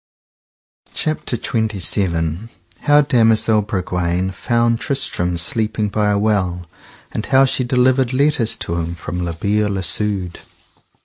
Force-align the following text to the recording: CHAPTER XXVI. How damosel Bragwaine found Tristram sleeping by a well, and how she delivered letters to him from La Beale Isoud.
CHAPTER 0.95 1.37
XXVI. 1.37 2.49
How 2.79 3.01
damosel 3.01 3.61
Bragwaine 3.61 4.31
found 4.31 4.79
Tristram 4.79 5.37
sleeping 5.37 5.89
by 5.89 6.09
a 6.09 6.17
well, 6.17 6.65
and 7.11 7.27
how 7.27 7.45
she 7.45 7.63
delivered 7.63 8.11
letters 8.11 8.55
to 8.61 8.77
him 8.77 8.95
from 8.95 9.19
La 9.23 9.33
Beale 9.33 9.77
Isoud. 9.77 10.39